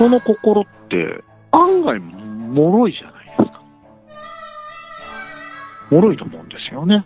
[0.00, 3.62] 人の心って案外脆いじゃないですか。
[5.90, 7.04] 脆いと思うんですよね。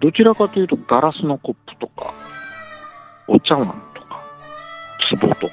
[0.00, 2.14] どちらかというとガラスのコップとか、
[3.28, 4.22] お茶碗とか、
[5.10, 5.52] 壺とか、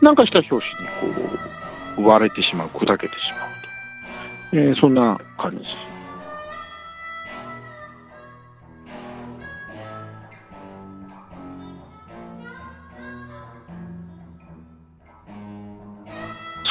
[0.00, 0.62] なんかした拍子に
[1.96, 3.48] こう、割れてしまう、砕けてしまう
[4.52, 4.56] と。
[4.56, 5.97] えーそんな感じ。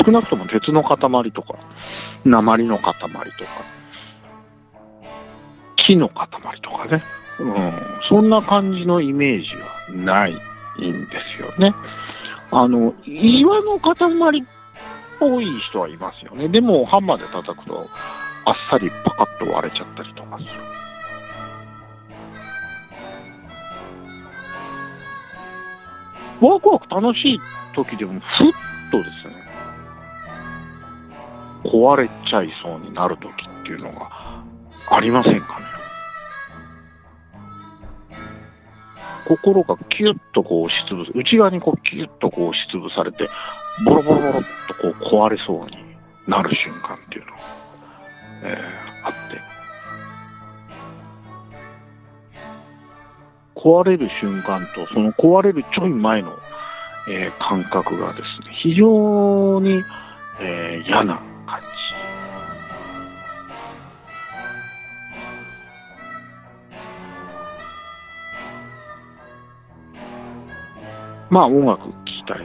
[0.07, 0.97] 少なくとも鉄の塊
[1.33, 1.55] とか、
[2.23, 3.11] 鉛の塊とか、
[5.75, 6.29] 木の塊
[6.61, 7.03] とかね、
[7.41, 7.73] うん、
[8.07, 9.49] そんな感じのイメージ
[9.97, 10.39] はないんで
[11.35, 11.75] すよね。
[12.51, 13.95] あの、岩の塊
[14.39, 14.43] っ
[15.19, 16.47] ぽい人はいますよね。
[16.47, 17.89] でも、ハンマーで叩くと、
[18.45, 20.49] あっさりパカッと割れちゃったりとかする。
[26.39, 27.39] ワクワク楽しい
[27.75, 28.53] 時でも、ふっ
[28.89, 29.46] とですね、
[31.63, 34.09] 壊れちゃいそうになる時っていうのが
[34.89, 35.65] ありませんかね？
[39.27, 43.27] 心がキュッとこう押しつぶす、内側にこうキュッとこう押しつぶされて、
[43.85, 45.77] ボロボロボロっとこう壊れそうに
[46.27, 47.39] なる瞬間っていうのが、
[48.43, 49.41] えーあって。
[53.59, 56.31] 壊れる瞬間と、その壊れるちょい前の、
[57.09, 59.83] えー感覚がですね、非常に、
[60.39, 61.19] えー嫌な
[71.29, 72.37] まあ音楽聴きたい。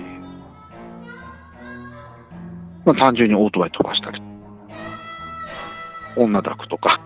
[2.84, 4.20] まあ単純にオートバイ飛ばしたり。
[6.16, 7.00] 女抱くとか。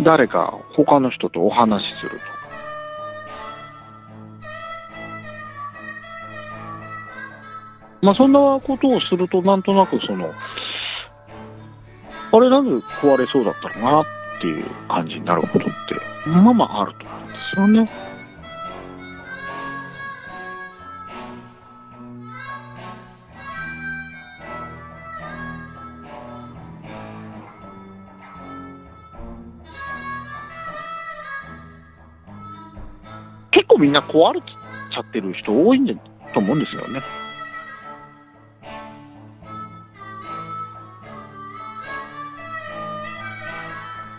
[0.00, 2.41] 誰か他の人とお話しすると。
[8.02, 10.32] まあそんなことをするとなんとなくその、
[12.32, 14.04] あれなんで壊れそうだったのかなっ
[14.40, 15.70] ていう感じになることって、
[16.28, 17.88] まあまああると思うんですよね。
[33.52, 37.00] 結構みんな壊れちゃってる人多いんじゃと思うんですよね。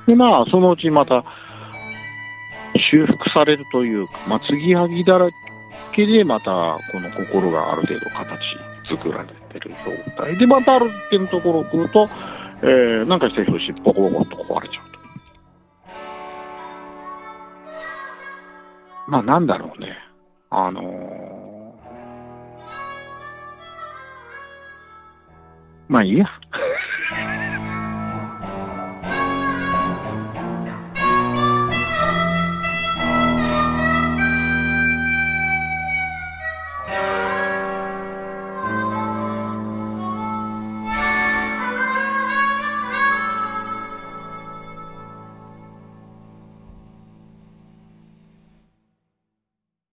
[0.08, 1.24] で、まあ、そのうちまた、
[2.90, 5.30] 修復されるというか、まあ、継ぎはぎだら
[5.94, 12.10] けで、また、この心がある程度形作られてる状態で、またある一定のところを来ると、
[12.62, 15.00] えー、なんかした拍子ボコボコっと壊れちゃうと。
[19.12, 19.98] まあ、なんだろうね。
[20.50, 21.44] あのー
[25.94, 26.26] まあいいや。